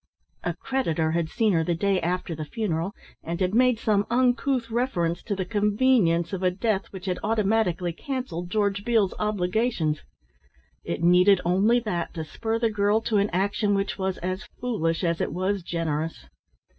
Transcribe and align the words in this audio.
A 0.43 0.55
creditor 0.55 1.11
had 1.11 1.29
seen 1.29 1.53
her 1.53 1.63
the 1.63 1.75
day 1.75 2.01
after 2.01 2.33
the 2.33 2.43
funeral 2.45 2.95
and 3.23 3.39
had 3.39 3.53
made 3.53 3.77
some 3.77 4.07
uncouth 4.09 4.71
reference 4.71 5.21
to 5.21 5.35
the 5.35 5.45
convenience 5.45 6.33
of 6.33 6.41
a 6.41 6.49
death 6.49 6.87
which 6.87 7.05
had 7.05 7.19
automatically 7.21 7.93
cancelled 7.93 8.49
George 8.49 8.83
Beale's 8.83 9.13
obligations. 9.19 9.99
It 10.83 11.03
needed 11.03 11.39
only 11.45 11.79
that 11.81 12.15
to 12.15 12.25
spur 12.25 12.57
the 12.57 12.71
girl 12.71 12.99
to 13.01 13.17
an 13.17 13.29
action 13.29 13.75
which 13.75 13.99
was 13.99 14.17
as 14.17 14.45
foolish 14.59 15.03
as 15.03 15.21
it 15.21 15.31
was 15.31 15.61
generous. 15.61 16.25